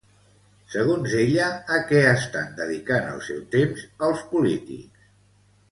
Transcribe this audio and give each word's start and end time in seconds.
Segons 0.75 1.13
ella, 1.23 1.49
a 1.75 1.81
què 1.91 1.99
estan 2.15 2.49
dedicant 2.63 3.13
el 3.13 3.21
seu 3.29 3.45
temps 3.59 3.87
els 4.09 4.29
polítics? 4.33 5.11